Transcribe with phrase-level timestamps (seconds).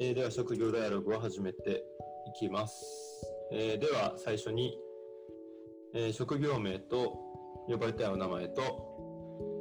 [0.00, 1.84] えーでは職業ダイアログを始めて
[2.26, 3.26] いきます。
[3.52, 4.78] えーでは最初に、
[5.94, 7.16] えー職業名と
[7.66, 8.62] 呼ばれたいお名前と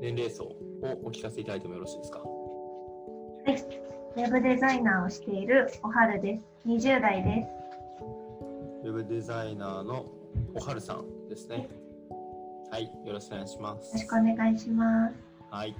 [0.02, 0.58] 年齢層を
[1.06, 2.20] お聞かせいただいてもよろしいですか？
[2.20, 2.26] は
[3.54, 3.56] い。
[4.18, 6.68] ウェブデザイナーをしているおはるです。
[6.68, 7.44] 20代で
[8.84, 8.88] す。
[8.88, 10.06] ウェブデザイナーの
[10.54, 11.68] おはるさんですね。
[12.72, 13.88] はい、よろしくお願いします。
[13.88, 15.16] よろしくお願いします。
[15.50, 15.76] はい。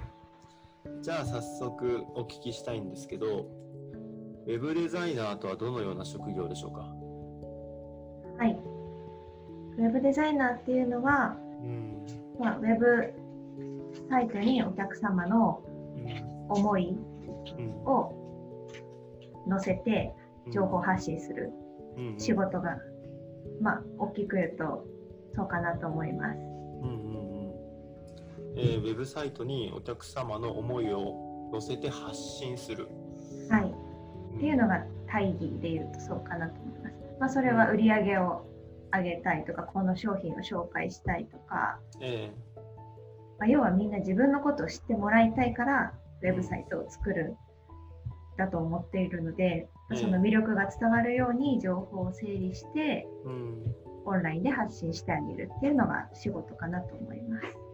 [1.02, 3.46] じゃあ早速お聞きしたいんですけど、
[4.46, 6.80] ウェブデザイナーとはどのような職業でしょうか？
[8.38, 8.56] はい。
[9.78, 12.06] ウェブデザイナーっていうのは、うん。
[12.38, 13.12] まあ、ウェブ
[14.08, 15.62] サイトにお客様の
[15.96, 16.36] うん。
[16.48, 16.96] 思い
[17.58, 17.70] うん。
[17.84, 18.12] を
[19.48, 20.12] 載せて
[20.52, 21.50] 情報発信する
[21.96, 22.78] うん仕事が、
[23.60, 24.86] まあ、大きく言うと
[25.34, 26.36] そうかなと思います。
[26.36, 27.52] うんうんうん
[28.56, 32.88] えーウェブサイトにお客様の思いを載せて発信する。
[33.50, 33.74] はい。
[34.36, 36.94] っていうのが大義で言うとそうかなと思います。
[37.20, 38.46] まあ、それは売り上げを
[38.92, 42.30] 上げたいとか、この商品を紹介したいとか、え
[43.38, 47.36] まあ、要はみんな自分のことを知ってもらいたいからウェブサイトを作る
[48.38, 49.96] だと思っているので、うん。
[49.96, 53.74] その魅力が伝わるように情報を整理してーうん。
[54.04, 57.65] オンラインで発信してあげるっていうのが仕事かなと思います。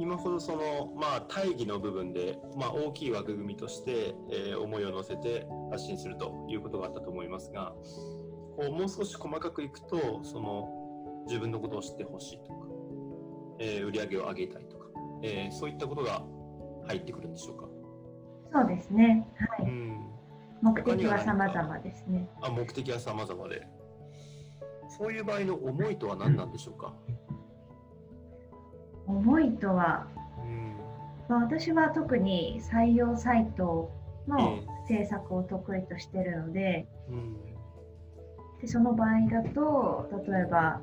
[0.00, 7.72] うんうんうん今ほどその、まあ、大義の部分で、まあ、大きい枠組みとして、えー思いを乗せて発信するということがあったと思いますが
[8.56, 10.68] こうもう少し細かくいくとその
[11.26, 12.66] 自分のことを知ってほしいとか、
[13.60, 14.86] えー売り上げを上げたいとか、
[15.22, 16.22] えーそういったことが
[16.88, 17.68] 入ってくるんでしょうか？
[18.52, 19.26] そうですね。
[19.58, 19.68] はい。
[19.68, 20.06] うん
[20.62, 22.28] 目的は様々ですね。
[22.42, 23.66] あ目的は様々で
[24.98, 26.94] そういう場合の思いとは何なんでしょうか、
[29.10, 30.06] 思いとは、
[30.38, 30.76] うん。
[31.28, 33.90] まあ、私は特に採用サイト
[34.28, 37.36] のえ制作を得意としているので、うん。
[38.60, 40.82] でその場合だと例えば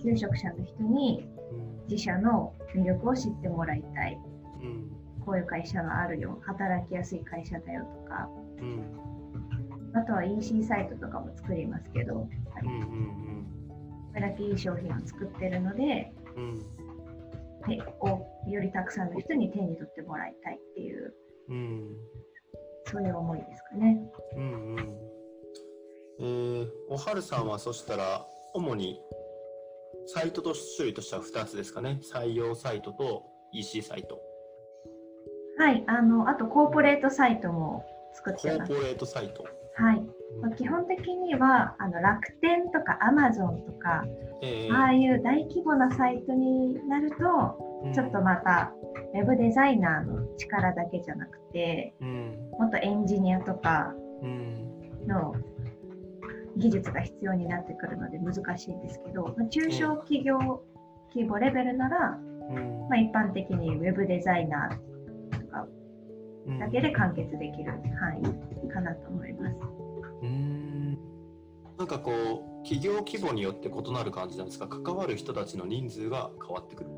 [0.00, 1.88] 求職者の人にうん。
[1.88, 4.18] 自社の魅力を知ってもらいたい。
[4.62, 4.90] うん。
[5.24, 6.38] こういう会社があるよ。
[6.42, 8.28] 働きやすい会社だよとか。
[8.58, 8.84] うん。
[9.94, 12.28] あとは EC サイトとかも作りますけど。
[12.62, 13.36] うんうん。
[14.16, 16.75] これだけいい商品を作ってるのでうん
[17.68, 21.14] でおよりたくさんの人に手に取ってもらいたいっていう
[21.48, 21.96] うん。
[22.84, 23.98] そういう思いですかね。
[24.36, 24.96] うんうん。
[26.18, 29.00] えー、おはるさんはそしたら主に
[30.06, 32.00] サイトと種類としては2つですかね。
[32.02, 34.20] 採用サイトと EC サイト。
[35.58, 37.84] はい、あのあとコーポレートサイトも
[38.14, 38.72] 作ってます。
[38.72, 38.84] コーポ。
[38.84, 39.44] レートサイト。
[39.76, 40.06] はい、
[40.40, 44.04] まあ基本的にはあの楽天とかアマゾンとか
[44.42, 47.92] えーああいう大規模なサイトになると、うん。
[47.92, 48.72] ちょっとまた
[49.14, 52.50] ウェブデザイナーの力だけじゃなくて、うん。
[52.58, 55.06] もっとエンジニアとかうん。
[55.06, 55.34] の
[56.56, 60.38] 技術が必要になってくるので難しいんですけど、まあ中小企業
[61.14, 62.18] 規模レベルなら、
[62.50, 62.88] うん。
[62.88, 65.66] まあ、一般的にウェブデザイナーとか
[66.46, 66.58] うん。
[66.58, 69.56] だけで完結できる範囲かなと思います。
[71.78, 72.10] なんかこ
[72.62, 74.66] う企業規模によって異なる感じなんですか。
[74.66, 76.90] 関わる人たちの人数が変わってくる。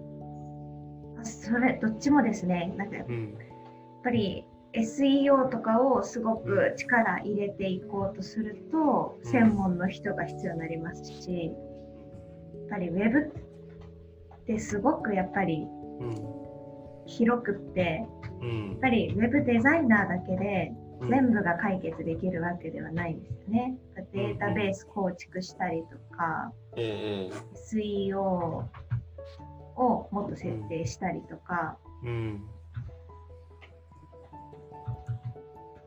[1.21, 3.35] あそれどっちもですね、なんかやっうん
[4.05, 9.31] ぱり SEO とかをすごく力入れていこうとすると、うん。
[9.31, 11.55] 専門の人が必要になりますし、やっ
[12.71, 15.67] ぱりウェブってすごくやっぱり
[16.01, 16.15] うん。
[17.07, 18.07] 広くって、
[18.41, 18.69] うん。
[18.71, 23.77] やっぱりウェブデザイナーだけでうん全部が解決できるわけではないんですよね。
[24.13, 32.45] データベース構築したりとか、ええ SEO をもっと設定したりとか、うん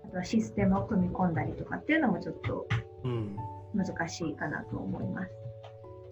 [0.06, 2.68] あとはシステムを組み込んだりとかっていうのもちょっと
[3.04, 3.38] うん
[3.74, 5.32] 難しいかなと思います。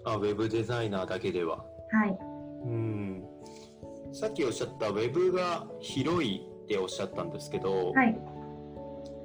[0.06, 1.65] あウェブデザイナーだけでは。
[1.91, 2.18] はい。
[2.65, 3.24] うん
[4.12, 8.19] さっきおっしゃったウェブが広いっておっしゃったんですけど、はい。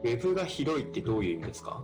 [0.04, 1.82] ウェブが広いってどういう意味ですか？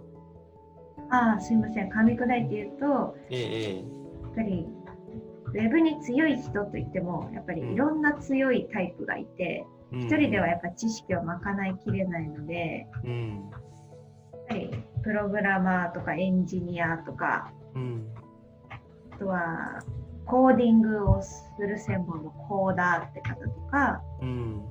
[1.11, 1.89] ああ、すいません。
[1.89, 3.83] 噛み砕いて言うと、えええや
[4.29, 4.69] っぱり、
[5.47, 18.07] ウェブに強い人といっても、やっぱりいろんな強いタイプがいて、え一人ではやっぱ知識を賄いきれないので、うんやっぱりプログラマーとかエンジニアとか、うん。
[19.13, 19.81] あとは
[20.27, 24.63] コーディングをする専門のコーダーって方とか、うん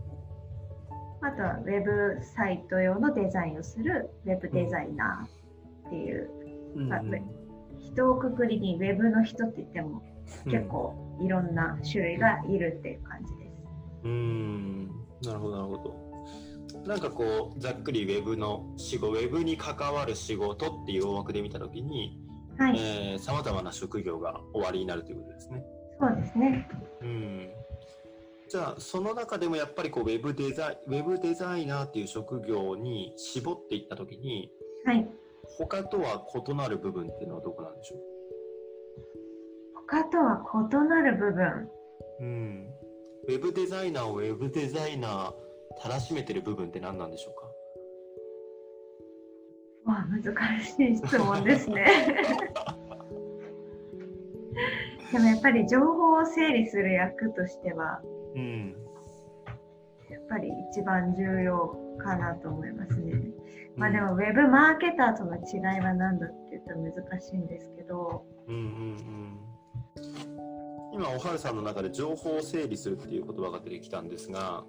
[1.22, 6.30] あとはウェブサイト用のデザインをするウェブデザイナーっていう、
[6.76, 7.02] うんあ
[7.82, 10.04] 人をくくりにウェブの人って言っても
[10.46, 13.58] 結構いろんな種類がいるっていう感じです。
[14.04, 14.88] うん。
[15.24, 16.86] なるほどなるほど。
[16.86, 22.20] なんかこうざっくりウェブの仕事ウェブに関わる仕事っていう大枠で見たときに
[23.18, 25.64] さまざまな職業が終わりになるということですね。
[26.00, 26.70] そうですね、
[27.02, 27.50] うん
[28.50, 34.52] じゃあその中でもやっぱりこうウェブデザイウェブデザイナーっていう職業に絞っていったときに、
[34.86, 35.08] はい、
[35.44, 38.00] 他とは異なる部分っていうのはどこなんでしょう？
[39.88, 41.70] 他とは異なる部分。
[42.22, 42.68] うん。
[43.28, 45.34] ウェブデザイナーをウェブデザイナー
[45.80, 47.36] たらしめてる部分って何なんでしょう
[49.86, 49.92] か？
[49.92, 50.24] わあ、難
[50.64, 51.86] しい質問ですね。
[55.12, 58.02] でもやっぱり情報を整理する役としては、
[58.36, 58.76] うん、
[60.10, 63.22] やっぱり一番重要かなと思いますね。
[63.76, 69.40] まあでもウェブマーケターとの違いは何だって言ったら難しいんですけど、うんうんうん。
[70.94, 74.66] 今おはるさんの中で情報を整理するっていう言葉が出てきたんですが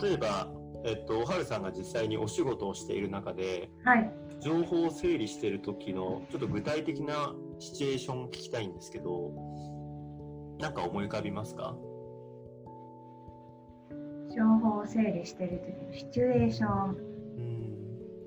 [0.00, 0.48] 例えば、
[0.84, 4.10] えっと、おはるさんが実際にお仕事をしている中で、はい、
[4.40, 9.32] 情報を整理している時のちょっと具体的なシチュエーションを聞きたいんですけど
[10.58, 11.76] 何か思い浮かびますか？
[14.30, 17.10] 情報を整理している時のシチュエーション、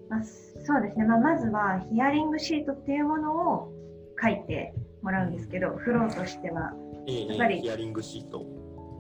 [0.10, 3.74] まあ、そうですね、まあ、まずはヒアリングシートっていうものを
[4.22, 6.74] 書いてもらうんですけど、フローとしては。
[7.06, 8.46] やっぱり、ヒアリングシート。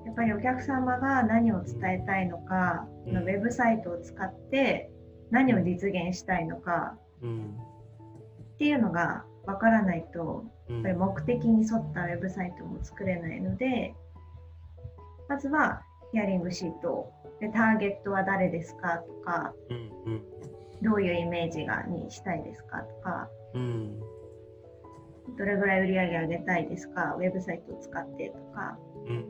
[0.05, 4.91] やっぱりお客様が何を伝えたいのか、うん、のウェブサイトを使って
[5.31, 7.57] 何を実現したいのか、うん、
[8.55, 13.95] っていうのがわからないと、やっぱり目的に沿ったウェブサイトも作れないので、
[15.29, 15.81] まずは
[16.13, 17.11] ヒアリングシート。
[17.41, 18.99] でターゲットは誰ですか？
[18.99, 20.23] とか、うんうん、
[20.81, 22.83] どういうイメージがにしたいですか？
[22.83, 23.99] とか、うん。
[25.37, 27.15] どれぐらい売り上げ上げたいですか？
[27.17, 28.77] ウェブサイトを使ってとか、
[29.07, 29.25] うん、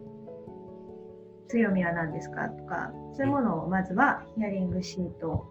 [1.48, 2.50] 強みは何ですか？
[2.50, 2.92] とか。
[3.16, 5.48] そういうものをまずはヒアリングシート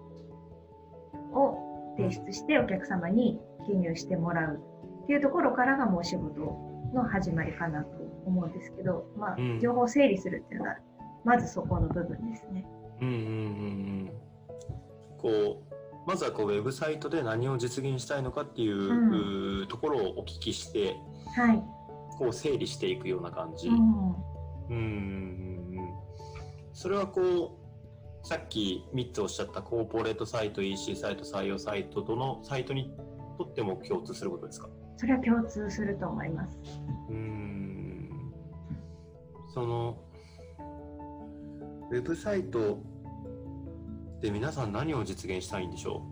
[1.33, 4.61] を提出してお客様に記入してもらう
[5.05, 6.41] っていうところからがもう仕事
[6.93, 7.89] の始まりかなと
[8.27, 10.77] 思うんですけど、まあ、情報を整理するっていうのが
[11.25, 12.67] まずそこの部分ですね。
[13.01, 13.25] うんうんうんう
[14.05, 14.11] ん、
[15.19, 15.75] こう
[16.07, 20.97] まずはこうウェブサイトで何を実現したいのかっていう、うん、ところをお聞きして、
[21.37, 21.63] はい、
[22.19, 23.69] こう整理していくような感じ。
[23.69, 24.15] うん、
[24.71, 25.79] うん
[26.73, 27.59] それはこ
[28.25, 32.95] うさっき3つおっしゃったコーポレートサイト EC サイト採用サイトとのサイトに
[33.37, 34.69] とっても共通することですか？
[34.97, 36.59] それは共通すると思います。
[37.11, 38.33] うん。
[39.53, 39.97] その
[41.93, 42.79] ウェブサイト
[44.23, 46.03] で皆さん何を実現したいんでしょ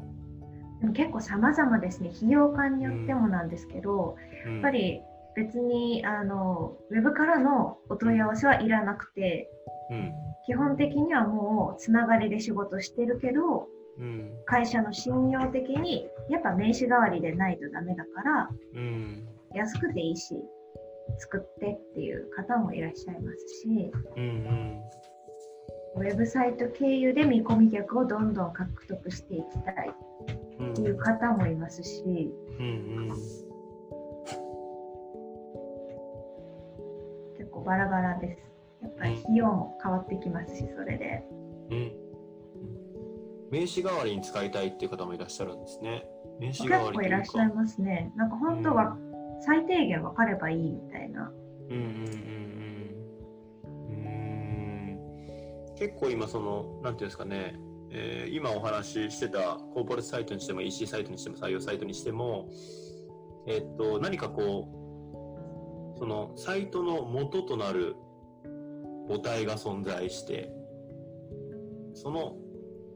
[0.82, 0.92] う？
[0.92, 2.10] 結構様々ですね。
[2.14, 4.16] 費用感によってもなんですけど、
[4.46, 5.00] うん、やっぱり
[5.34, 9.48] 別にあのウェブからのお問い合わせはいらなくて、
[9.90, 10.12] うん、
[10.44, 13.66] 基本的にはもうつながりで仕事してるけど、
[13.98, 20.34] うん、会社の信用的にやっぱ名刺代わりでないとダメだから、うん、安くていいし
[21.20, 24.80] 作ってっていう方もいらっしゃいますし、うんうん
[25.96, 29.90] ウェブサイト経由で見込み客をどんどん獲得していきたい。
[30.60, 32.68] っていう方もいますし、うんう
[33.06, 33.08] ん、
[37.38, 38.42] 結構バラバラです。
[38.82, 41.24] やっぱり費用も変わってきますし、それで。
[41.70, 41.92] うん、
[43.50, 45.60] 名刺代わりに使いたいっていう方もいらっしゃるん。
[45.60, 46.04] ですね。
[46.38, 48.12] 名刺代わり結構いらっしゃいますね。
[48.16, 48.30] なん。
[48.30, 48.96] か本当は
[49.40, 51.32] 最低限分かればいいみたいな。
[51.70, 51.76] うん。
[51.76, 51.82] うん。
[51.82, 52.59] うん。
[55.80, 57.58] 結構今その何ていうんですかね、
[57.90, 62.50] えー、今お話ししてたコーポレートサイトにしても EC サイトにしても採用サイトにしても、
[63.48, 64.68] えー、っと何かこ
[65.96, 67.96] うそのサイトの元となる
[69.08, 70.52] 母体が存在して
[71.94, 72.36] その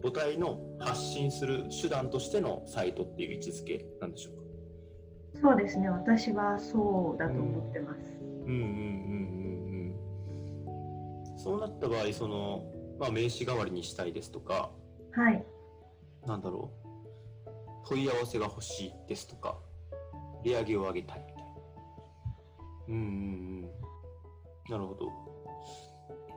[0.02, 4.34] 母体の発信する手段としてのサイトっていう位置づけなんでしょう
[5.40, 5.48] か？
[5.48, 5.88] そうですね。
[5.88, 8.00] 私はそうだと思ってます。
[8.46, 8.60] うん、うんうんう
[10.66, 11.38] んうん。
[11.38, 12.64] そうなった場合その
[12.98, 14.70] まあ、名刺代わりにしたいですとか、
[15.12, 15.44] はい、
[16.26, 16.84] なんだろう。
[17.88, 19.58] 問い合わせが欲しいですとか
[20.42, 21.50] 利上げを上げたいみたいな。
[22.88, 23.62] うんうん
[24.70, 25.06] なるほど。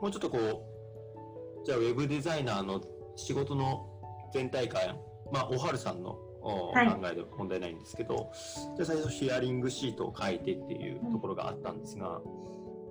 [0.01, 2.81] もうちょっとこうじゃあウェブデザイナーの
[3.15, 3.87] 仕事の
[4.33, 4.97] 全体感
[5.31, 6.11] まあおはるさんの
[6.41, 6.73] 考
[7.11, 8.31] えで問題ないんですけど、
[8.75, 12.21] じゃあ最初ヒアリングシートを書いてっていうところがあったんですが、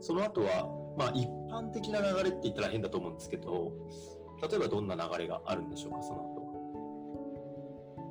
[0.01, 3.73] その後はまあ、一般的な流れって言ったら変だと思うんですけど、
[4.43, 6.47] 例えばどんな流れがあるんでしょうか、その後は。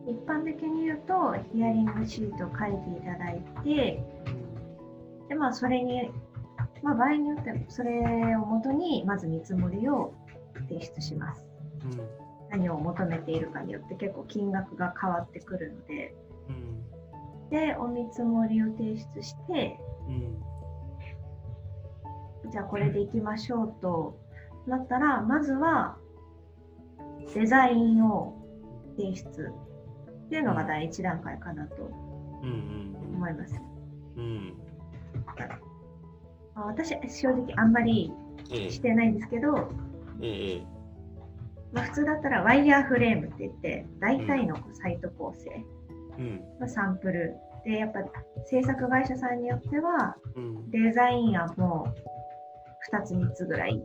[0.08, 4.04] 一般的に言うと、ヒアリングシートを書いていただいて、
[5.30, 6.12] で、まあ、それに、
[6.84, 10.14] まあ、場合によっては、それをもとに、まず見積もりを
[10.70, 11.46] 提出します。
[11.84, 12.02] うん、
[12.50, 16.16] 何を求めているかによって結構金額が変わってくるので、
[16.50, 20.38] うん、でお見積もりを提出して、うん、
[22.52, 24.20] じゃあこれでいきましょうと。
[24.68, 25.96] なったらまずは
[27.36, 28.34] デザインを
[28.98, 29.54] 提出。
[30.26, 31.76] っていうのが第一段階かなと。
[31.76, 33.62] 思います。
[34.18, 34.54] うん、うん
[36.56, 38.12] 私正直あんまり
[38.50, 39.70] してないんですけど、
[40.22, 40.64] ええ
[41.74, 45.66] まあ、普通だったらワイヤーフレームって言って大体のサイト構成。
[46.60, 47.36] のサンプル。
[47.66, 48.00] でやっぱ
[48.46, 50.16] 制作会社さんによっては、
[50.70, 51.94] デザイン案も
[52.92, 53.82] 2つ3つぐらい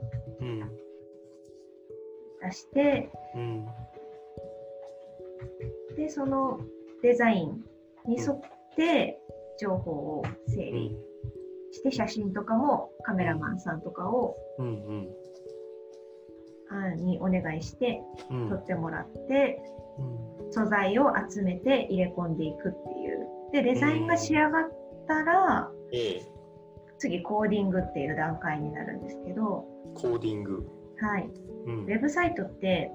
[2.43, 3.11] 出して、
[5.97, 6.61] でその
[7.03, 7.65] デザイン
[8.07, 8.41] に沿っ
[8.77, 9.21] て
[9.59, 10.97] 情報を整理
[11.73, 14.37] して写真とかもカメラマンさんとかを、
[16.97, 19.61] にお願いして撮ってもらって、
[20.51, 23.27] 素材を集めて入れ込んでいくっていう。
[23.53, 24.71] で、デザインが仕上がっ
[25.07, 25.71] たら、
[27.01, 29.65] 次コーディングっていう段階になるんですけど。
[29.95, 30.67] コーディング。
[31.01, 31.29] はい。
[31.67, 32.93] うん、ウェブサイトって、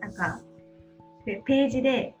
[0.00, 0.40] なんか、
[1.26, 2.14] ページで、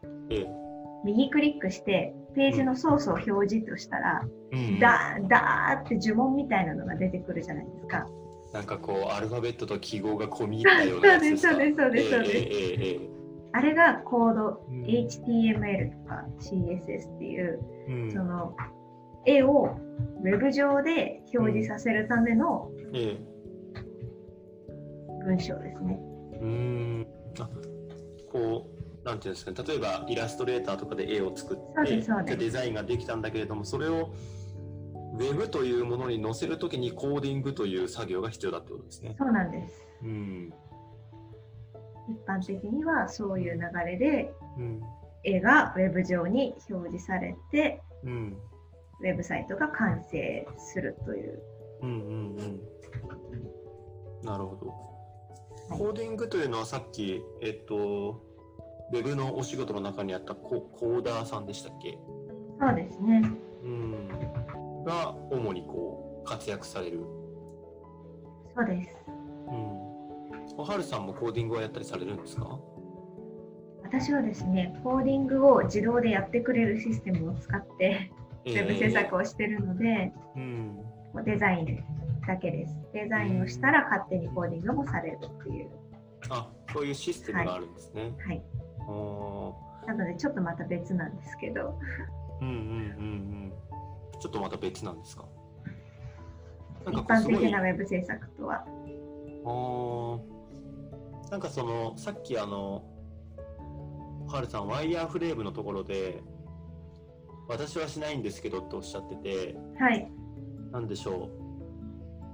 [1.04, 8.06] 右クリックしてページのソースを表示としたら、うん、だだーって呪文みたいなのが出てくるじゃないですか。
[8.52, 11.52] なんかこうアルファベットと記号が込み入ったようなやつですか？
[11.54, 13.08] そうですそうですそうです、えーえー、
[13.52, 18.54] あれがコード、うん、HTML とか CSS っていう、うん、その
[19.26, 19.76] 絵を
[20.22, 22.70] ウェブ上で表示させるための
[25.24, 26.00] 文章ですね。
[26.40, 27.06] うん、
[27.40, 27.48] あ
[28.30, 28.70] こ
[29.02, 31.58] うなんていうんですか、ね、例えばイラストレーターとかで絵を作っ
[32.24, 34.12] てデザインができたんだけれどもそれを
[35.14, 39.16] ウェブというものに載せるときにコーディングという作業が必要だってことですね。
[39.18, 39.88] そうなんです。
[40.02, 40.52] うん、
[42.08, 44.80] 一般的にはそういう流れで、うん、
[45.24, 48.36] 絵がウェブ上に表示されて、うん、
[49.00, 51.42] ウェブサイトが完成するという。
[51.82, 52.60] うんうんうん、
[54.24, 54.74] なるほど。
[55.76, 58.22] コーディングというのはさっき、えっと、
[58.92, 61.98] ウェブのお仕事の中にあったココーダーさんでしたっけ？
[62.60, 63.30] そうですね。
[63.62, 64.08] うん
[64.84, 67.00] が主にこう活躍される
[68.56, 68.96] そうです。
[69.48, 69.54] うん。
[70.56, 72.58] おはるさんもコーディングはやったりされるんですか？
[73.82, 78.10] 私はですね、コーディングを自動でやってくれるシステムを使って、
[78.46, 80.78] ウェブ制作をしてるので、うん、
[81.24, 81.84] デザイン
[82.26, 82.74] だけです。
[82.92, 85.70] デザインをしたら勝手にコーディングもされるっていう。
[86.30, 88.02] あ、そういうシステムがあるんですね。
[88.02, 88.42] はい。
[88.86, 89.54] は
[89.84, 91.78] い、なのでちょっとまた別なんですけど。
[92.40, 92.64] うんうんうんう
[93.46, 93.52] ん。
[94.20, 95.24] ちょっとまた別なんですか？
[96.86, 98.64] 一般的なウェブ制作とは。
[99.44, 100.18] あ
[101.30, 102.82] なんかそのさっきあの
[104.26, 106.22] はるさんワイヤーフレームのところで
[107.48, 110.10] 私はしないんですけどっておっしゃってて、はい、
[110.70, 111.30] なんでしょ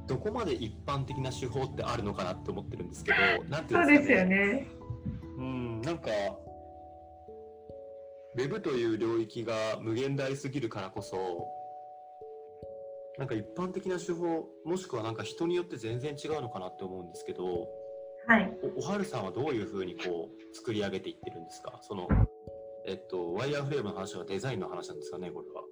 [0.07, 3.97] うどこまで一般的な手法ってあるのかなって思ってるんですけどなんていうんですかね。
[3.97, 4.69] そうですよね。
[5.39, 6.11] うんなんか
[8.37, 11.49] ウェブという領域が無限大すぎるからこそ
[13.17, 17.69] なんか一般的な手法もしくはなんか人によって全然違うのかなって思うんですけど、
[18.27, 21.79] はい、おおはるさんはどういうふうにこう作り上げていってるんですか？
[21.83, 22.09] その、
[22.87, 25.63] えっと、ワイヤーフレームの話はデザインの話なんですかねこれは。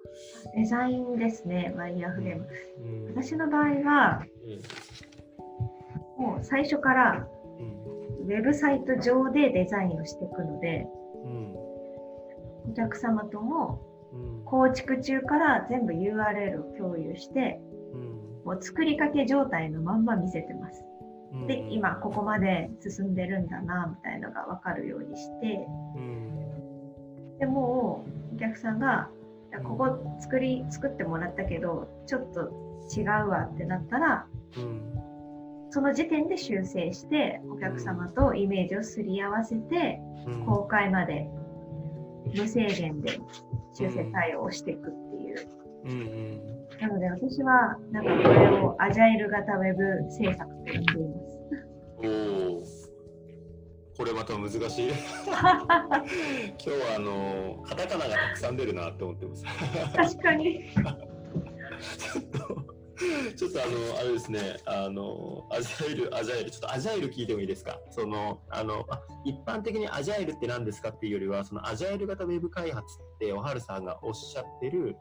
[0.57, 2.49] デザインですねワイヤーフレーム。
[2.79, 4.25] うん、私の場合は、
[6.19, 7.27] うん、もう最初から、
[8.23, 10.87] ウェブサイト上でデザインをしていくので、
[11.25, 11.55] うん、
[12.71, 13.83] お客様とも
[14.45, 17.61] 構築中から全部 URL を共有して、
[18.45, 20.85] もう作りかけ状態のまんま見せてます。
[21.47, 25.67] で、今ここまで進んでるんだな、みたいのが分かるようにして、
[27.43, 29.11] でもうお客さんが、
[29.65, 32.53] ここ作り、作ってもらったけど、ちょっと
[32.97, 34.27] 違うわってなったら、
[35.71, 39.99] その時点で修正して、お客様とイメージをすり合わせて、
[40.47, 41.29] 公開まで
[42.33, 43.19] 無制限で
[43.75, 45.49] 修正対応していくっていう。
[45.85, 51.09] うんうん、なので私はなんかこれをアジャイル型ウェブ制作と呼んでい
[52.05, 52.52] ます。
[54.03, 54.59] これまた難しい。
[54.59, 54.97] 今
[55.29, 55.39] 日
[56.71, 59.45] はあのカタカナがたくさん出るなって思ってます。
[59.95, 60.71] 確かに。
[60.75, 62.39] ちょっと
[63.37, 67.79] ちょっとあの、あれですね、あの、アジャイル、アジャイル、ちょっとアジャイル聞いてもいいですか？
[67.93, 74.97] その、あの、あ一般的にアジャイルって何ですかっていうよりは、そのアジャイル型ウェブ開発って、おはるさんがおっしゃってる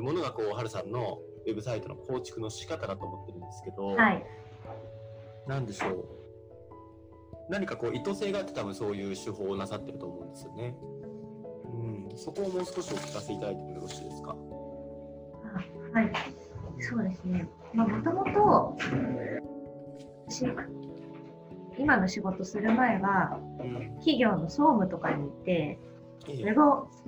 [0.00, 4.24] ものが、こう、おはるさんのウェブサイトの構築の仕方だと思ってるんですけど、はい。
[5.46, 6.17] なんでしょう？
[7.48, 10.76] 何かこう意図性があって多分そういう手法をなさってると思うんですよね。
[11.64, 14.36] うん、そこをもう少しお聞かせいただいてもよろしいですか？
[15.92, 16.12] はい、
[16.80, 17.48] そうですね。
[17.72, 18.76] まあ、もともと、
[21.78, 25.78] 今の仕事する前は、うん、企業の総務とかに行って、
[26.26, 26.60] ウェブ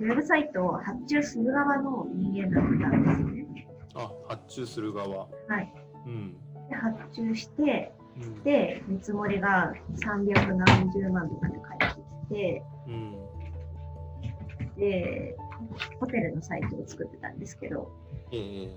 [0.05, 3.67] ウェブサイトを発注する側の人間だったんですね。
[3.93, 5.09] あ、発注する側。
[5.17, 5.27] は
[5.59, 5.73] い。
[6.07, 6.33] うん、
[6.69, 13.15] で発注して、うん、で、見積もりが300何十万とかで返ってきて、うん、
[14.77, 15.37] で、
[15.99, 17.91] ホテルのサイトを作ってたんですけど、
[18.31, 18.71] えー、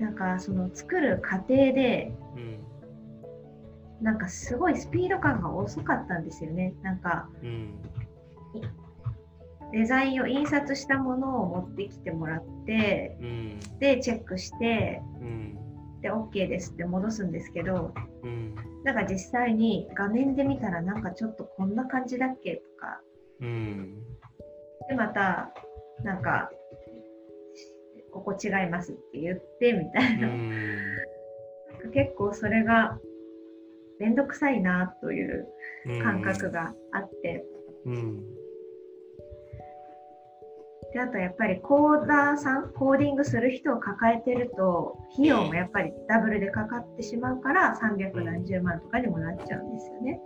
[0.00, 6.74] なんかその作る過程で、うん、なんかすごいスピード感が遅かったんですよね。
[6.82, 7.74] なんか、うん、
[9.72, 15.58] デザインを印刷したものを持ってきてもらって、うん、でチェックして、うん、
[16.02, 18.54] で OK ですって戻すんですけど、うん、
[18.84, 23.00] なんか実際に画面で見たらなんかちょっとこんな感じだっけとか、
[23.40, 23.94] うん、
[24.88, 25.52] でまた
[26.04, 26.50] なんか
[28.12, 30.28] ここ違いますって言ってみたいな。
[31.94, 32.98] 結構それが
[33.98, 35.48] 面倒くさいなという
[36.02, 37.44] 感覚があって。
[40.92, 50.20] であとやっぱりコーダーさんコーディングする人を抱えてると費用もやっぱりダブルでかかってしまうから300何十万とかにもなっちゃうんですよね。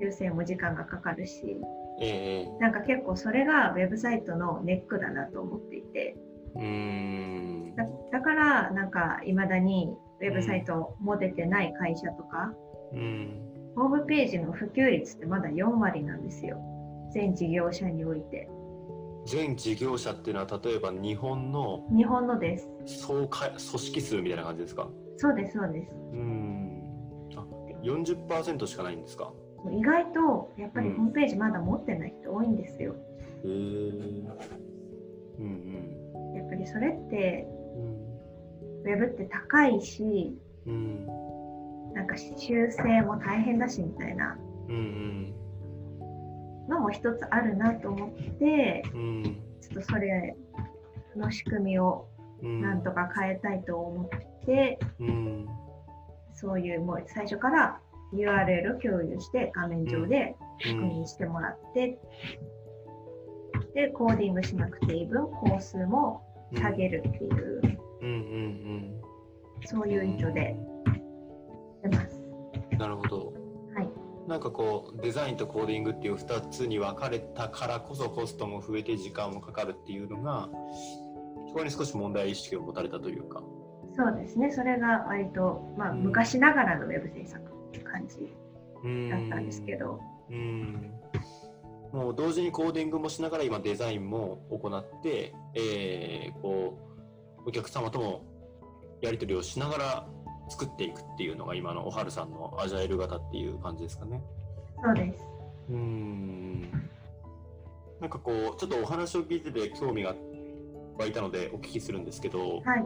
[0.00, 1.60] 修正も時間がかかるし。
[1.98, 6.16] えー、なんか結構それがウェブサイトのネックだなと思っていて。
[6.54, 7.74] うん。
[7.76, 12.52] だだからなんかいまだにウェブサイトを持ててない会社とか、
[12.92, 16.58] うん、ホームページの普及率ってまだ4割なんですよ
[17.16, 18.46] 全事業者において。
[19.24, 22.68] 全事業者っていうのは例えば日本の日本のです。
[22.84, 24.90] 総会組織数みたいな感じですか？
[25.16, 25.92] そうですそうです。
[26.12, 26.82] うん。
[27.34, 27.46] あ
[27.82, 29.32] 40%しかないんですか？
[29.72, 32.94] 意外とやっぱりホームページまだ持ってない人多いんですよ。
[33.44, 34.26] へ、うん、
[35.38, 37.48] うん、やっぱりそれって、
[38.84, 41.06] うん、ウェブって高いし、うん、
[41.94, 44.36] なんか修正も大変だしみたいな
[46.68, 49.22] のも一つあるなと思って、うん、
[49.60, 50.36] ちょっとそれ
[51.16, 52.08] の仕組みを
[52.42, 54.08] なんとか変えたいと思っ
[54.44, 55.46] て、うん、
[56.34, 57.80] そういうもう最初から
[58.12, 61.98] URL を共有して画面上で確認してもらって、
[63.54, 66.22] うん、でコーディングしなくていい分工数も
[66.54, 67.60] 下げるっていう、
[68.02, 68.06] うん。
[68.06, 69.00] うんうん、
[69.64, 70.56] そういう意図で
[71.82, 72.20] 出ます。
[72.78, 73.32] なるほど。
[74.26, 74.28] はい。
[74.28, 80.48] なんかこうデザインとコーディングっていう2つに分かれたからこそコストも増えて時間もかかるっていうのが
[81.48, 83.42] そこに少し問題意識を持たれたというか。
[83.96, 84.52] そうですね。
[84.52, 88.16] それが割と、まあ、昔ながらのウェブ制作感じ
[89.10, 90.00] だったんですけど。
[90.30, 90.92] うん
[91.92, 96.78] もう同時にコーディングもしながら今デザインも行って、えー、こ
[97.38, 98.22] うお客様とも
[99.00, 100.08] やり取りをしながら
[100.48, 104.22] 作っていくっていうのが今のおはるさんのアジャイル型っていう感じですかね。
[104.82, 105.24] そうです。
[105.70, 106.62] うん
[108.00, 110.14] なんかこうちょっとお話を聞いてて興味が
[110.98, 112.80] 湧いたのでお聞きするんですけど、はい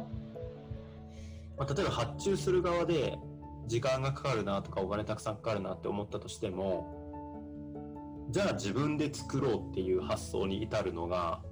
[1.59, 3.19] まあ、例えば発注する側で
[3.67, 6.97] 時間がかかるなとかお金たくさんかかるなって思ったとしても
[8.31, 11.43] じゃあ自分で作ろうっていう発想に至るのが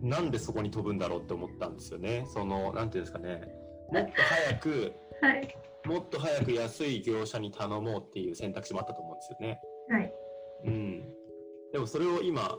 [0.00, 2.24] なんでそこに飛ぶんだろうって思ったんですよね。
[2.32, 3.57] そのなんていうんですかね
[3.90, 9.60] もっと早く、はい、もっと早く安い業者に頼もうっていう選択肢もあったと思うんですよね。
[9.90, 10.12] はい。
[10.64, 11.08] うん。
[11.72, 12.58] でもそれを今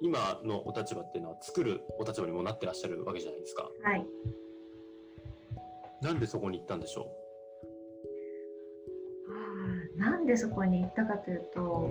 [0.00, 3.70] 今のお立場っていうのは作るお立場にもなってらっしゃるわけじゃないですか。
[3.82, 4.06] はい。
[6.02, 7.12] なんでそこに行ったんでしょ
[9.96, 10.00] う？
[10.00, 11.90] なんでそこに行ったかというと、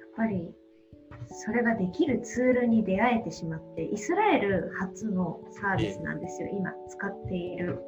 [0.00, 0.52] やっぱり
[1.30, 6.48] それができるツールに出会えてしまってイスラエル初のサービスなんですよ。
[6.52, 7.80] 今使っている、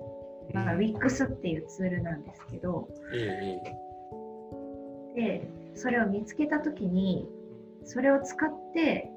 [0.53, 2.89] まあ、WIX っていうツールなんですけど、
[5.15, 7.27] でそれを見つけた時に
[7.85, 9.11] それを使って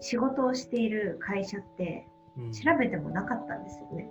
[0.00, 2.06] 仕事をしている会社って
[2.36, 4.10] 調べてもなかったんですよね。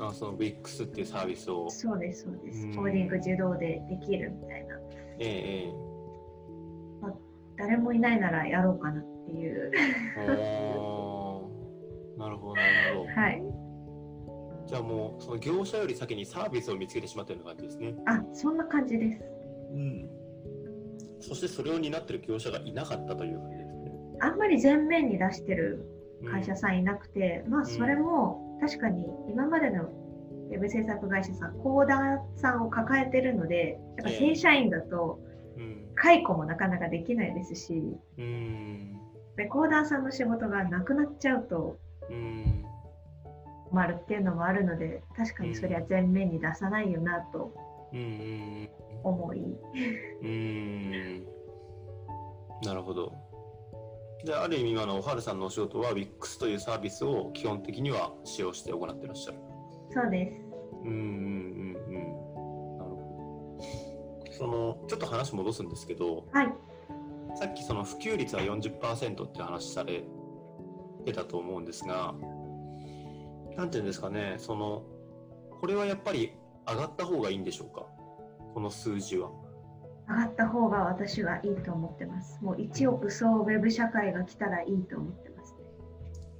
[0.00, 1.68] あその WIX っていうサービスを。
[1.70, 4.78] そうですそうです、コーディング自動でできるみたいな。
[5.18, 5.87] ええまあ、
[7.58, 9.70] 誰もいないならやろうかなっていう。
[12.16, 13.20] なるほどなるほど。
[13.20, 13.42] はい。
[14.66, 17.94] じゃあもうその業者より先にサービスを見つけてしまったような感じですね。
[18.06, 19.24] あそんな感じです。
[19.72, 20.08] うん。
[21.20, 23.92] そしてそれを担ってる業者がいなかったという感じですね。
[24.20, 25.84] あんまり前面に出してる
[26.30, 35.20] 会社さんいなくて、うん、まあそれも確かに今までのウェブ制作会社さん、コーダーさんを抱えてるので、やっぱ正社員だと、
[36.00, 38.98] 解雇もなかなかできないですし、うん、
[39.36, 41.76] でコーダーさんの仕事がなくなっちゃうと、
[43.70, 47.52] 困るっていうのもあるので、確かにそれは前面に出さないよなと
[49.02, 49.38] 思い。
[50.22, 51.26] うん。
[52.62, 53.12] なるほど。
[54.24, 59.38] である意味今のおはるさんのお仕事は WIX というサービスを基本的には使用して行ってらっしゃる。
[59.92, 60.32] そうです。
[60.84, 61.67] うんうんうん
[64.38, 66.54] そのちょっと話戻すんですけど、はい、
[67.34, 70.04] さっきその普及率は40%って話され
[71.04, 72.14] てたと思うんですが
[73.56, 74.84] なんていうんですかねその
[75.60, 76.34] これはやっぱり
[76.68, 77.86] 上がった方がいいんでしょうか？
[78.54, 79.30] この数字は。
[80.08, 82.38] 上がった方が私はいいと思ってます。
[82.42, 85.37] もう1億総ウェブ社会が来たらいいと思ってますね。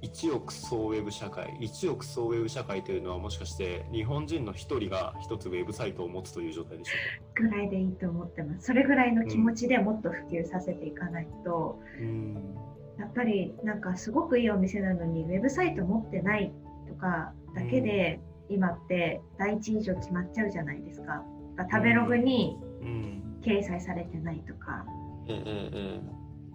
[0.01, 6.91] 1億総ウェブ社会、1億総ウェブ社会というのはもしかして日本人の1人が1つウェブサイトを持つという状態でしょ
[7.31, 7.43] うか？
[7.43, 8.67] ぐらいでいいと思ってます。
[8.67, 12.55] それぐらいの気持ちでもっと普及させていかないと、うん、
[12.97, 16.53] やっぱりなんかすごくいいお店なのにウェブサイト持ってない
[16.87, 21.23] とかだけで、今って第一以上決まっちゃうじゃないですか。
[21.71, 23.15] 食べログに、うん。
[23.41, 24.83] 掲載されてないとか、
[25.29, 26.09] うんうん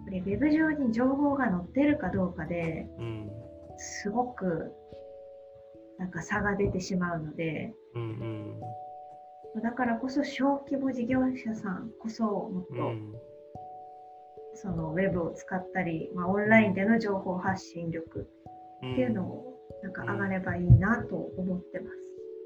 [0.07, 3.29] うんこれウェブ上に情報が載ってるかどうかで、うん、
[3.77, 4.71] すごく
[5.97, 8.59] なんか差が出てしまうので、うん
[9.55, 13.13] うん、だからこそ小規模事業者さんこそもっと、うん、
[14.55, 18.27] そのウェブを使ったり、まあ、オンラインでの情報発信力
[18.77, 21.97] っていうのをなんか上がればいいなと思ってます。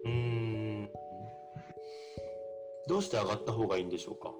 [0.06, 0.90] うん。
[2.88, 4.34] どうして上がった方がいいんでしょうか？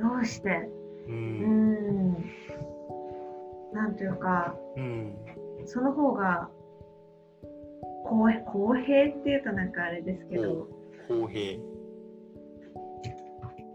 [0.00, 0.68] どうして？
[1.08, 2.12] うん。
[3.72, 5.14] なんというか、うん、
[5.66, 6.48] その方が
[8.04, 10.68] 公公平っていうとなんかあれですけど
[11.06, 11.60] 公平。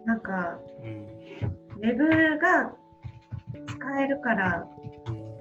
[0.05, 2.07] なんか、うん、ウェブ
[2.39, 2.73] が
[3.67, 4.67] 使えるから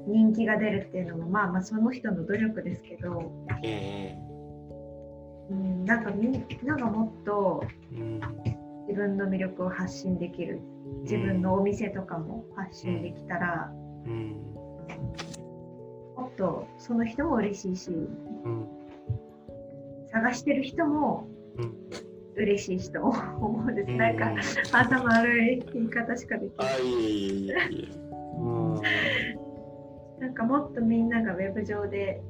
[0.06, 3.32] 人気が出るっていうのもまあまあその人の努力ですけど、
[3.64, 7.64] えーうん、なんかみんながもっと
[8.86, 10.60] 自分の魅力を発信できる
[11.02, 13.72] 自分のお店とかも発信できたら、
[14.06, 14.30] うん、
[16.16, 18.68] もっとその人も嬉しいし、うん、
[20.10, 21.26] 探してる人も
[22.36, 24.34] 嬉しい人思うんです、うん、なんか
[24.72, 26.70] 頭悪い言い方しかできな
[27.66, 28.02] い。
[30.20, 32.22] なんかもっとみんながウェブ上で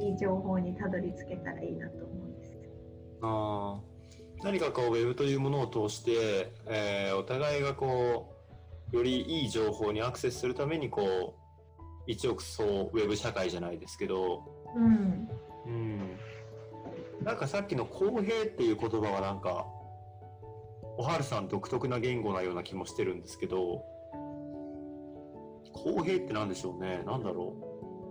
[0.00, 2.04] いい情報にたどり着けたらいいなと
[3.20, 3.80] あ
[4.42, 8.34] 何かこうウェブというものを通して、えー、お互いがこ
[8.92, 14.44] うよりいい情報にアクセスするためにこう一億総ウェブ社会じゃないですけど、
[14.76, 15.28] うん、
[15.66, 16.18] うん、
[17.22, 19.66] なんかさっきの公平っていう言葉はなんか
[20.96, 23.82] おはるさん独特な言語なような気もしてるんですけど
[25.72, 27.02] 公平って何でしょうね。
[27.04, 27.54] 何だろ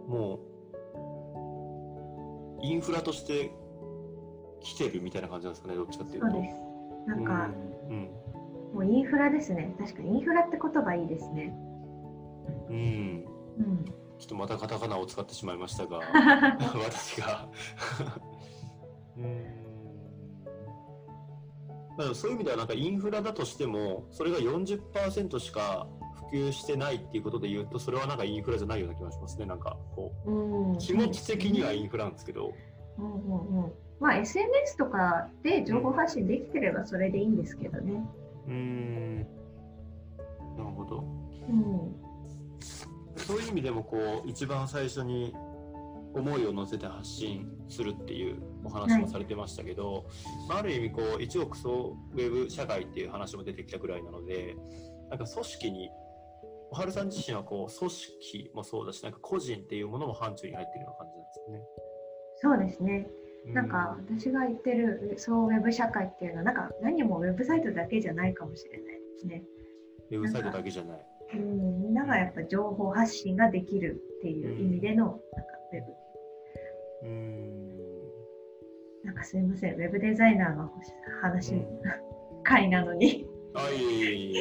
[0.08, 0.12] う。
[0.12, 0.40] も
[2.62, 3.52] うインフラとして
[4.64, 6.32] 来てるみたいな感じなんですかね、どっちかっていうと。
[6.32, 6.56] そうです。
[7.08, 7.50] なんか、
[7.90, 8.10] うん、
[8.74, 9.76] もうインフラですね。
[9.78, 11.54] 確かにインフラって言葉いいですね。
[12.70, 13.26] うん。
[13.60, 13.86] うん、
[14.18, 16.00] ちょっとまたカタカナを使ってしまいましたが、
[16.84, 17.48] 私が
[19.18, 19.64] うん
[21.98, 25.88] まあ、そういう意味ではなんかインフラだとしてもそれが40%しか
[26.32, 32.54] 普及してないっていうことで言うとそれはなんかインフラじゃないような気がしますねなんかこう気持ち的にはインフラなんですけど、
[32.98, 38.04] うんうんうん、まあ、SNS とかで情報発信できてればそれでいいんですけどね。
[38.48, 39.20] うん。
[39.20, 39.26] な
[40.58, 41.04] るほど。
[41.50, 41.96] うん。
[43.16, 45.34] そういう意味でもこう一番最初に
[46.14, 50.06] 思いを乗せて発信するっていうお話もされてましたけど、
[50.50, 54.56] はい、ある意味こう一億総ウェブ社会っていう話も出てきたくらいなので
[55.10, 55.90] なんか組織に
[56.72, 61.64] 小春さん自身はこう組織もそうだしなんか個人っていうものも範疇に入ってるような感じなんですよね。
[62.36, 63.08] そうですね。
[63.48, 69.44] なんか私が言ってる総ウェブ社会っていうのはなんか何もウェブサイトだけじゃないかもしれないですね。
[70.12, 71.06] ウェブサイトだけじゃない。
[71.36, 75.20] うん、みんながやっぱ情報発信ができるっていう意味での、なんか
[75.74, 75.82] ウェ
[77.02, 77.08] ブ。
[77.08, 77.64] うん。
[79.04, 80.72] なんかすみません、ウェブデザイナーの
[81.22, 81.68] 話、うん、
[82.44, 83.28] 会なのに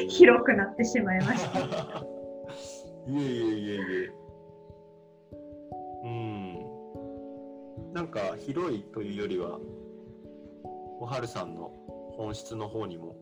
[0.09, 1.59] 広くなってしまいました。
[3.07, 4.22] いえいえいえいえ。
[7.93, 9.59] なんか広いというよりは
[10.99, 11.71] おはるさんの
[12.17, 13.15] 本質の方にも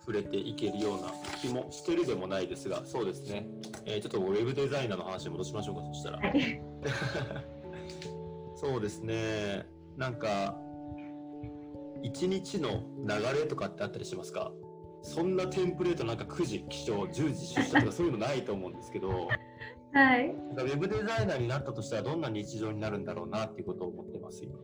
[0.00, 3.46] 触れていけるような気もしてるでもないですがそうですね、
[3.84, 6.18] えー、ちょっとウェブデザイナーの話に戻しましょうかそしたら。
[6.18, 6.62] はい
[8.60, 9.64] そうですね。
[9.96, 10.54] なんか、
[12.02, 14.52] 一日の流れとかってあったりしますか？
[15.02, 19.28] そんなテンプレートなんか9時起床、10時出社とかそういうのないと思うんですけど、
[19.92, 20.28] はい。
[20.28, 24.54] ウェブデザイナーになったとしたらどんな日常になるんだろうなっていうことを思ってます今。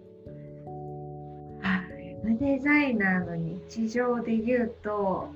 [2.27, 5.29] ウェブデザイナーの日常で言うと、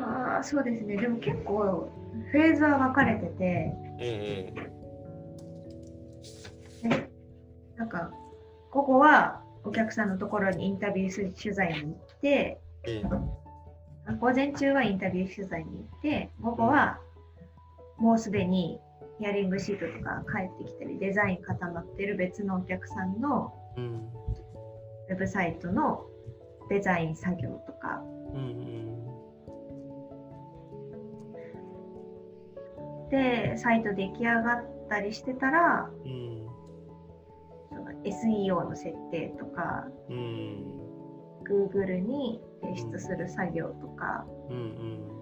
[0.00, 1.90] ああそうですねでも結構
[2.32, 7.10] フェーズは分かれてて、えー、ね、
[7.76, 8.10] なんか
[8.70, 16.98] ここはお客さんのところにインタビュー取材に行って、えー、午前中はインタビュー取材に行って午後は
[18.02, 18.80] もうすでに
[19.20, 23.54] ヒアリングシートとか帰ってきたりデザイン固まってる別のお客さんの
[25.08, 26.04] ウェブサイトの
[26.68, 28.02] デザイン作業とか、
[33.10, 36.46] でサイト出来上がったりしてたら、うん、
[37.68, 40.64] その SEO の設定とか、うん、
[41.44, 44.58] Google に提出する作業とか、うんう
[45.18, 45.21] ん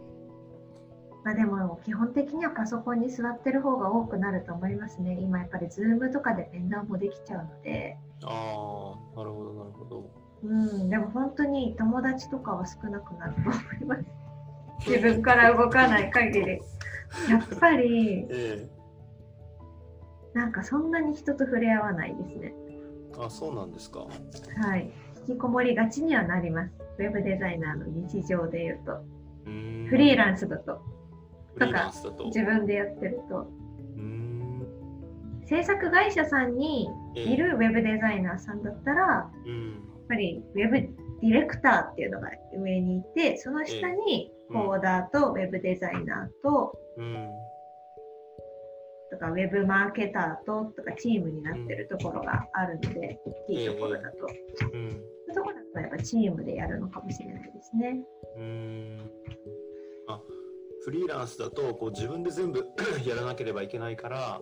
[1.22, 5.18] まあ、でも基本的にはパソコンに座ってる方が多くなると思いますね。
[5.20, 7.98] 今やっぱり Zoom とかで面談もできちゃうので。
[8.24, 10.10] ああ、なるほど、なるほど。
[10.42, 13.52] うん、でも本当に友達とかは少なくなると思
[13.82, 14.04] います。
[14.88, 16.46] 自分から動かない限り。
[17.28, 22.54] やっぱり、えー、なんかそんなに人と触れ合わないですね。
[23.18, 24.06] あ、そうなんですか。
[24.62, 24.90] はい。
[25.28, 26.72] 引きこもりがちにはなります。
[26.98, 29.02] ウェブデザイナーの日常で言うと。
[29.44, 30.80] フリーランスだと。
[31.58, 31.72] と。
[31.72, 31.92] か
[32.26, 33.50] 自分でやってると。
[35.50, 47.28] 制作会社さんにいるウェブデザイナーさんだったら、えー、やっぱりウェブディレクターっていうのが上にいてその下にコーダーとウェブデザイナーと、えー、
[49.10, 54.28] とかウェブマーケターととかチームになってるところがあるので、大きいところだと。
[54.30, 54.92] えー、そうい
[55.30, 58.00] うところだとやっぱチームでやるのかもしれないですね。
[58.36, 59.10] うん。
[60.06, 60.20] あ
[60.84, 62.66] フリーランスだとこう自分で全部
[63.06, 64.40] やらなければいけないから。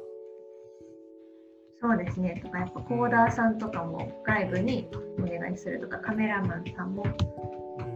[1.81, 2.41] そうですね。
[2.45, 7.05] とかやっぱコーダーさんとかも外部にお願いするとかカメラマンさんも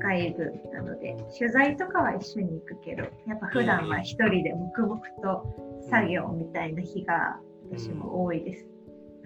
[0.01, 8.67] 外部なので取材とかは一緒に行くけどやっぱ普段は一人で黙々と作業みたいな日が私も多いです。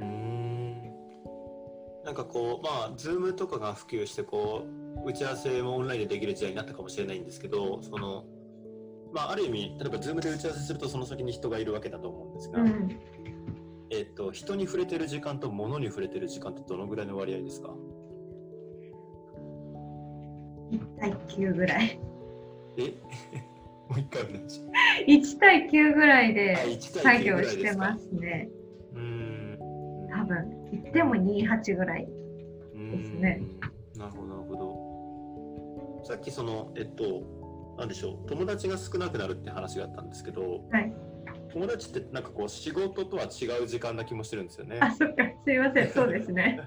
[0.01, 0.83] うん。
[2.05, 4.65] なんかこうまあ Zoom とかが普及してこ
[5.05, 8.25] う打ち合わせもオンラインでできる時代になったかもしれないんですけどその
[9.13, 12.99] まあ、ある意味例えば Zoom で打ち合わせするとその先に人がいるわけだと思うんですが、うん、
[13.91, 17.71] えっと、人に触れてる時間と物に触れてる時間ってどのぐらいの割合ですか
[20.73, 22.01] ？1対9ぐらい。
[22.77, 22.95] え？
[23.89, 25.05] もう一回お願いします。
[25.07, 28.51] 1対9ぐらいで作業してますね。
[28.95, 29.59] うん
[30.11, 32.09] 多分言っても28ぐらい
[32.75, 33.43] ですね。
[33.97, 36.05] なるほどなるほど。
[36.05, 37.23] さっきそのえっと
[37.77, 40.93] なんでしょう友達が少なくなるって話があったんですけど、はい、
[41.53, 44.79] 友達ってなんかこう仕事とは違う時間な気もしてるんですよね。
[44.81, 46.61] あ、そっか、すいません、そうですね。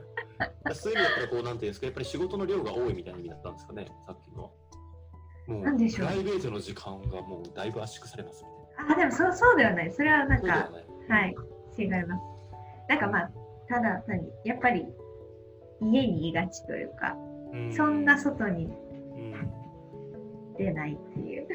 [0.74, 4.52] そういう意味だったらこうなんていうんですか、やっぱり仕事の量が多いみたいな意味だったんですかね、さっきの。
[5.48, 8.46] もうプライベートの時間がもうだいぶ圧縮されます。
[8.78, 9.92] あ、でもそうそうではない。
[9.92, 10.70] それはなんか、
[11.10, 11.36] はい、
[11.78, 12.22] 違います。
[12.88, 13.32] なんかまあ、
[13.68, 14.86] ただ何、やっぱり
[15.82, 17.16] 家にいがちというか、
[17.56, 18.72] んそんな外に
[20.60, 21.48] 出ないっていう。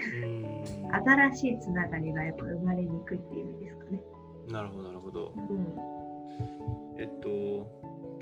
[1.04, 4.02] 新しいつながりがやっぱ生まれにくいっていう意味ですかね。
[4.48, 5.32] なるほどなるほど。
[5.36, 7.28] うん、えっと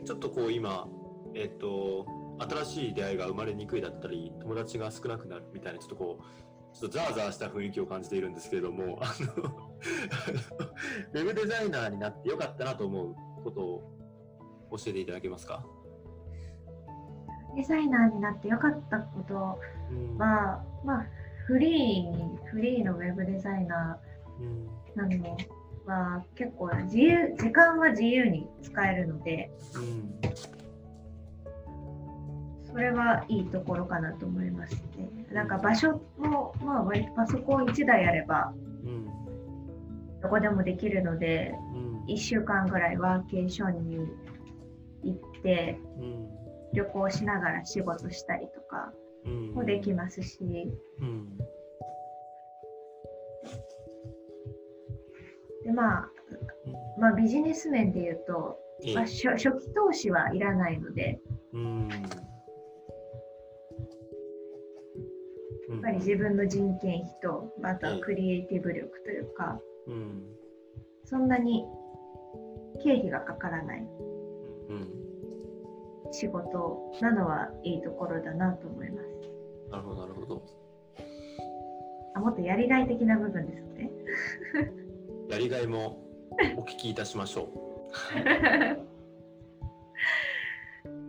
[0.04, 0.88] ちょっとこう今
[1.34, 2.04] えっと
[2.38, 6.22] 新しい出会いが生まれにくいだったり友達が少なくなるみたいなちょっとこう
[6.76, 9.70] ちょっとザーザーした雰囲気を感じているんですけれどもあの
[11.12, 13.14] ウェブデザイナーになってよかったなと思う
[13.44, 13.82] ことを
[14.72, 15.64] 教えていただけますか？
[17.54, 19.56] デザイナーになってよかったことは、
[19.90, 20.16] うん、
[20.84, 21.06] まあ、
[21.46, 25.36] フリーに、フリーのウェブデザイナーなの
[25.86, 30.20] は、結構自由、時間は自由に使えるので、うん、
[32.64, 35.08] それはいいところかなと思いますね。
[35.32, 38.52] なんか場所も、まあ、割とパソコン1台あれば、
[40.22, 43.96] どこでもできるので、うん、1週間ぐらいワーケーションに
[45.04, 46.42] 行って、うん
[46.72, 48.92] 旅行しながら仕事したりとか
[49.30, 50.38] もできますし、
[51.00, 51.38] うん、
[55.64, 56.08] でまあ、
[56.98, 58.58] まあビジネス面で言うと、
[58.94, 61.20] まあ、初初期投資はいらないので、
[61.52, 61.96] うん、や
[65.76, 70.22] っぱり自分の人件費とあとはクリエイティブ力というか、うん、
[71.04, 71.64] そんなに
[72.82, 73.86] 経費がかからない
[76.12, 79.08] 仕事などはいいところだなと思います。
[79.70, 80.42] なるほど、なるほど。
[82.14, 83.90] あもっとやりがい的な部分ですね。
[85.30, 85.98] やりがいも
[86.56, 87.48] お聞きいたしましょ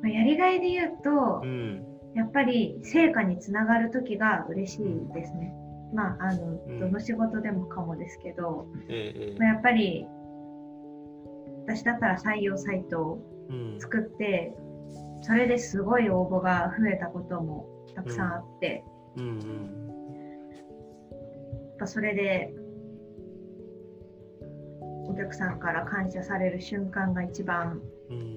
[0.03, 0.07] う。
[0.07, 5.53] やりがいで言うと、うん、やっぱり成果につながる時が嬉しいですね。
[5.93, 10.05] まあ、あの、うん、どの仕事でもかもですけど、えまあ、やっぱり
[11.65, 13.19] 私だったら採用サイトを
[13.79, 14.72] 作って、うん、
[15.23, 18.83] それですごい応募が増えたこともたくさんあって、
[19.15, 19.29] うんうん。
[19.29, 19.39] うん、
[21.69, 22.53] やっぱそれで
[25.07, 27.81] お客さんから感謝される瞬間が一番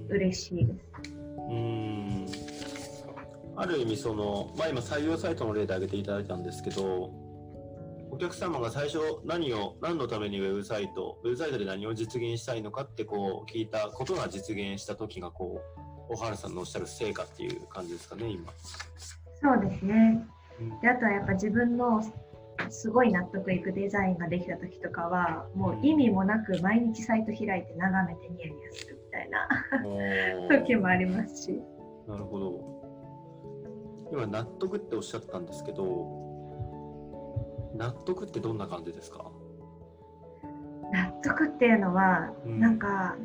[0.09, 1.13] 嬉しいです。
[1.49, 2.27] うん。
[3.57, 7.11] ある意味その、まあ、今採用サイトの例で挙げていただいたんですけど
[8.11, 18.53] お客様が最初何を何のためにウェブサイトウェブサイトで何を実現したいのかってこう聞いたことが実現した時がこう小原さんのおっしゃる成果っていう感じですかね今。
[19.43, 20.25] そうですね。
[20.81, 22.03] であとはやっぱ自分の
[22.71, 31.61] すごい納得いくデザインができた時とかはもう意味もなく毎日サイト開いて眺めてニヤニヤするみたいな時もありますし。
[32.09, 32.77] なるほど。
[34.13, 35.83] 今納得っておっしゃったんですけど
[37.75, 39.31] 納得ってどんな感じですか？
[40.93, 43.17] 納得っていうのは、うん、なんか、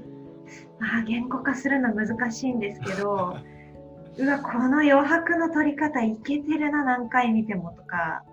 [0.79, 3.37] まあ、言語化するの難しいんですけど
[4.17, 8.23] うわこの余白の取り方いけてるな何回見てもとか。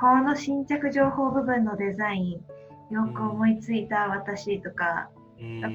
[0.00, 2.34] この新着情報部分のデザイ
[2.90, 5.08] ンよく思いついた私とか。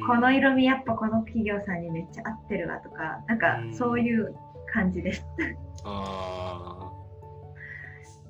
[0.08, 3.24] この色味やっぱこの企業さんにめっちゃ合ってるわとか。
[3.28, 4.36] なんかそういう
[4.72, 5.26] 感じです。
[5.84, 6.92] ああ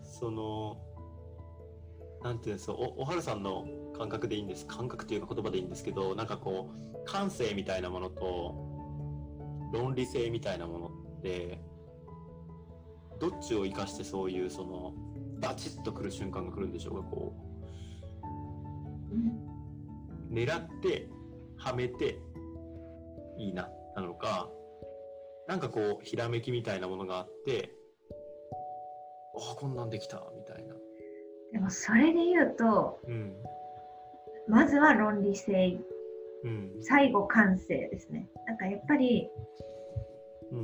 [0.03, 0.77] その
[2.23, 3.65] なんていうんですかおはるさんの
[3.99, 4.65] 感覚でいいんです。
[4.65, 8.55] 感覚というか言葉でいいんですけどなんかこう感性みたいなものと
[9.73, 10.87] 論理性みたいなもの
[11.19, 11.59] って
[13.19, 14.93] どっちを生かしてそういうその
[15.41, 17.35] バチッとくる瞬間が来るんでしょうかこ
[20.31, 20.33] う。
[20.33, 21.09] 狙って
[21.57, 22.21] はめて
[23.37, 24.49] いいななのか
[25.49, 27.75] なんかこうひらめきみたいなものがあって
[29.35, 30.73] ああこんなんできたみたいな。
[31.51, 33.33] でもそれで言うと、うん、
[34.49, 35.79] まずは論理性、
[36.43, 38.29] うん、最後感性ですね。
[38.47, 39.29] なんかやっぱり、
[40.51, 40.59] うん、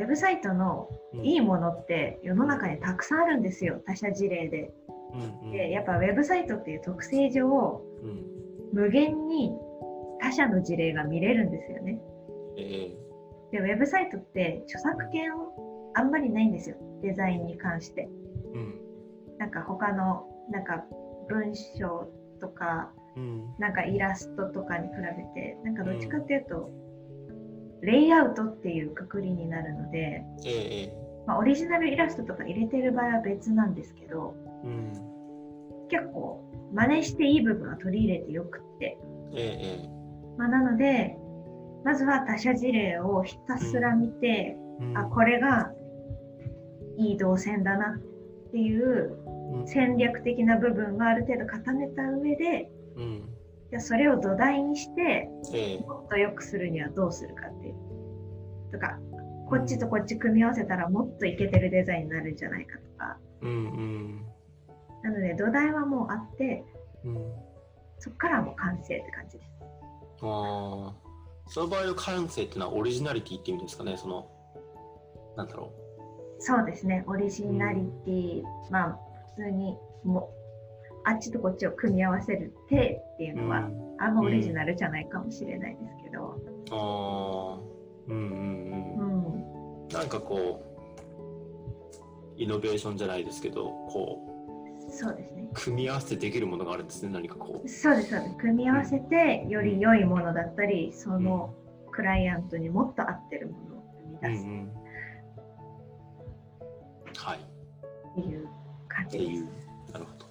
[0.00, 0.88] ウェブサイトの
[1.22, 3.80] いいものって世の中にたくさんあるんですよ。
[3.86, 4.72] 他社事例で。
[5.14, 7.46] うんうん、でやっぱウェブサイトっていう特性上、
[8.02, 8.24] うん、
[8.72, 9.52] 無限に
[10.20, 12.00] 他社の事例が見れるんですよね。
[12.56, 15.32] えー、で、ウェブサイトって著作権
[15.94, 16.76] あんまりないんですよ。
[17.02, 18.08] デザインに関して。
[18.54, 18.80] うん、
[19.38, 20.84] なんか他の、なんか
[21.28, 22.08] 文章
[22.40, 26.70] とか、うん、なんかイラストとかに比べて、なんかどっちかっていうと、
[27.80, 34.34] うん、レイアウトっていうくくりになるので、えー、まあ、オリジナルイラストとか入れてる場合は別なんですけど、
[34.64, 34.92] うん、
[35.88, 38.98] 結構真似していい部分は取り入れてよくって。
[39.36, 39.94] えー
[40.36, 41.16] まあ、なので、
[41.84, 45.72] まずは他社事例をひたすら見て、うん、あ、これが
[46.96, 49.16] いい動線だなっていう
[49.66, 53.28] 戦略的な部分がある程度固めた上で、うん、
[53.70, 55.28] じゃそれを土台にして、
[55.86, 57.74] もっと良くするにはどうするかっていう。
[58.72, 58.98] とか、
[59.48, 63.18] こっちとこっち組み合わせたらもっといけてるデザインになるんじゃないかとか。
[63.42, 64.26] うんうん、
[65.02, 66.64] なので土台はもうあって、
[67.04, 67.14] うん、
[67.98, 69.50] そこからもう完成って感じです。
[70.22, 70.94] あ
[71.46, 73.96] その場合の感性っていうのはオリジナリティっていうんですかね。
[73.96, 74.30] その
[75.36, 76.42] なんだろう。
[76.42, 77.04] そうですね。
[77.06, 79.03] オリジナリティ、うん、まあ普
[79.36, 80.30] 通にも
[81.04, 87.58] あっちとこっちを組み合わせる手っていうのは、うん、あんまオリジナルじゃないかもしれないですけど、うん、ああ
[88.08, 88.26] うんうん
[88.98, 90.62] うん、うん、なんかこ
[92.38, 94.34] うイノベーションじゃないですけどこう
[94.90, 95.48] そうですね。
[95.54, 97.68] 組み合わせてできるものがあるんですね、何かこう。
[97.68, 98.36] そうです、そうです。
[98.36, 101.54] 組み合わせて、より良いものだったり、その
[101.90, 103.82] クライアントにもっと合ってるものを
[104.22, 104.44] 生み出す。
[104.44, 104.72] うんうん、
[109.04, 109.92] 感じです。
[109.92, 110.26] なるほど。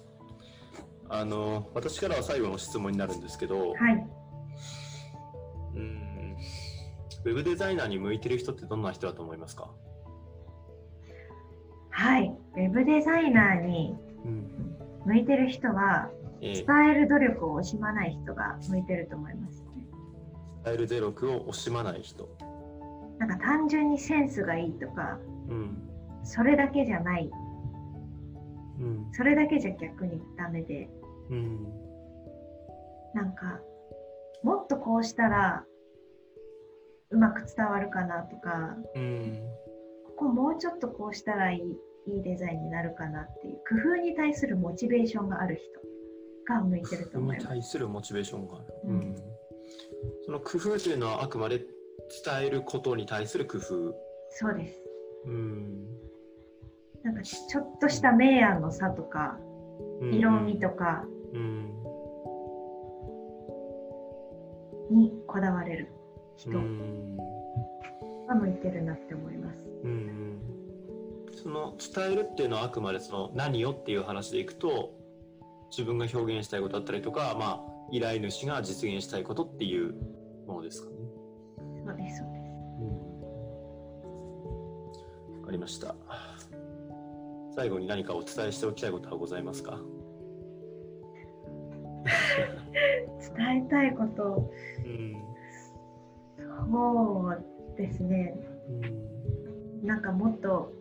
[1.08, 4.06] あの、私からは最後の質問になるんですけど、はい。
[5.74, 6.36] うん、
[7.24, 9.70] ウェブデザイナーに向いてる人ってどんな人だと思いますか？
[11.90, 13.96] はい、ウェブデザイナーに
[15.04, 16.10] 向いてる人は、
[16.40, 19.66] 伝える努力を惜しまない人が向いてると思います、ね、
[20.64, 22.28] 伝える努力を惜しまない人。
[23.18, 25.18] なんか単純にセンスがいいとか、
[25.48, 25.78] うん、
[26.24, 27.30] それだけじゃない、
[28.80, 30.88] うん、それだけじゃ逆にダメで、
[31.30, 31.64] うん、
[33.14, 33.60] なんか
[34.42, 35.64] もっとこうしたら
[37.10, 39.38] うまく伝わるかなとか、うん、
[40.06, 41.60] ここもうちょっとこうしたらいい
[42.06, 47.44] いいデザインになるかなっていう工夫に対するモチベーションがある人が向いてると思います。
[47.44, 49.16] に対するモチベーションがある、うん、
[50.26, 51.66] その工夫というのはあくまで伝
[52.42, 53.94] えることに対する工夫。
[54.30, 54.82] そうです。
[55.24, 55.86] うん、
[57.04, 59.38] なんかちょっとした明暗の差とか、
[60.00, 61.04] うん、色味とか
[64.90, 65.92] にこだわれる
[66.36, 69.68] 人が向いてるなって思います。
[69.84, 70.40] うん
[71.42, 74.94] その伝えるっていうのはあくまでその何をっていう話でいくと
[75.70, 79.94] 自分が表現したいことだったりとか、まあ、依頼主が実現したいことっていう
[80.46, 80.96] ものですかね。
[81.84, 82.50] そうですそうです。
[85.32, 85.94] わ、うん、かりました。
[87.54, 89.78] 最後に何かお伝えしておきたいことはございますか？
[93.36, 94.50] 伝えたいこと、
[94.84, 95.14] うん、
[96.70, 97.44] そう
[97.76, 98.34] ですね、
[99.82, 100.72] うん、なんかもっと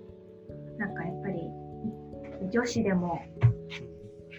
[0.77, 1.49] なんかやっぱり
[2.51, 3.21] 女子でも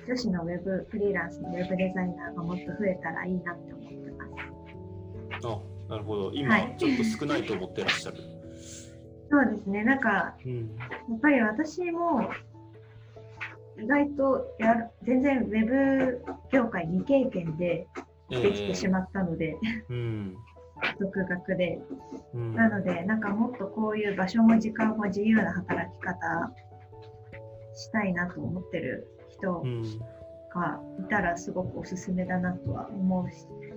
[0.07, 4.26] 女子のウェブフリーランスのウェブデザイナーがもっと増えたらいいなって思ってま
[5.41, 5.47] す。
[5.47, 6.32] あなるほど。
[6.35, 8.16] 今、ちょっと少ないと思ってらっしゃる。
[9.31, 9.85] そうですね。
[9.85, 12.31] なんか、うん、やっぱり私も
[13.83, 17.87] 意外とやる全然ウェブ業界未経験で
[18.31, 19.57] できてしまったので、
[19.91, 20.37] えー、うん、
[21.01, 21.81] 独学で、
[22.35, 26.53] うん、なのでなんかもっとこういう場所も時間も自由な働き方
[27.75, 29.62] したいなと思ってる人
[30.55, 33.33] がいたらすごくおすすめだなとは思い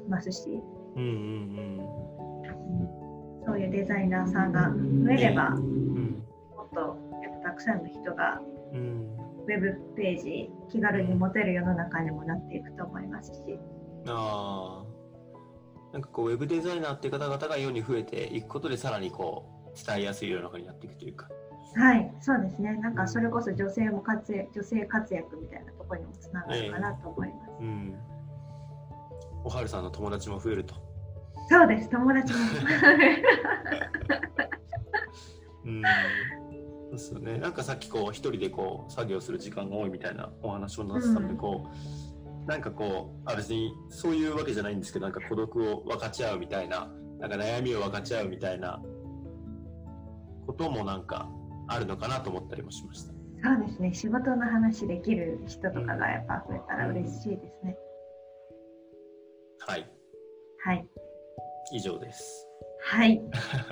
[0.09, 0.61] ますし、
[0.95, 1.79] うんうん。
[1.79, 3.06] うん、
[3.47, 6.97] そういうデザイナーさんが増えれば、もっと
[7.41, 8.41] たくさんの人が、
[8.73, 13.57] ウェブページ気軽に持てる世の中にもなっていくと思いますし。
[14.09, 14.83] あ
[15.93, 21.29] なんかこうウェブデザイナーっていう方々が世に増えていくことでさらにこう伝えやすい世の中になっていくというか。
[21.75, 22.73] はい、そうですね。
[22.75, 27.51] なんかそれこそ女性も活躍、女性活躍みたいなところにもつながるかなと思います。
[27.61, 27.95] えー、うん。
[29.45, 30.86] おはるさんの友達も増えると。
[31.49, 32.39] そうです、友達も。
[35.65, 35.81] うん。
[36.91, 37.37] ですよね。
[37.37, 41.69] なんかさっきこう一人でこう作業する時間が多いみたいなお話をなってたので、こ
[42.25, 46.89] う、うん、なんかこうあ別にそういうわけじゃないんですけど、なんか孤独を分かち合うみたいな、
[47.19, 48.81] なんか悩みを分かち合うみたいな
[50.45, 51.29] こともなんか
[51.67, 53.13] あるのかなと思ったりもしました。
[53.43, 53.93] そうですね。
[53.93, 57.77] 仕事の話できる人とかがやっぱ増えたら嬉しいですね。
[59.59, 59.91] はい。
[60.63, 60.87] はい。
[61.71, 62.47] 以上です。
[62.89, 63.21] はい。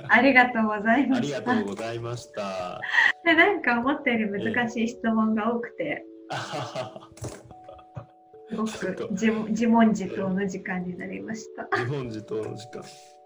[0.08, 1.38] ありがとうございました。
[1.38, 2.80] ありがとうございました。
[3.24, 6.04] で、なんか思ったより難しい質問が多くて。
[8.48, 11.68] すごく自自問自答の時間になりました。
[11.76, 12.84] 自問自答の時間。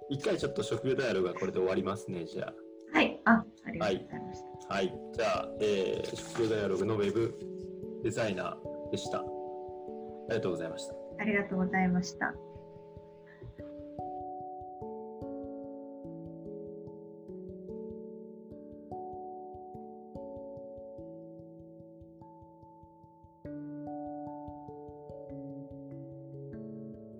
[0.08, 2.54] 一回ちょっと職業ダイアログがこれで終わりますね、じゃあ。
[2.92, 3.20] はい。
[3.24, 4.74] あ、ありがとうございました。
[4.74, 7.38] はい、はい、じゃあ、えー、職業ダイアログのウェブ
[8.02, 9.18] デザイナーでした。
[9.18, 9.24] あ
[10.30, 10.94] りがとうございました。
[11.18, 12.34] ありがとうございました。